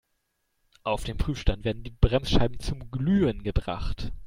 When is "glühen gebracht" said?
2.89-4.11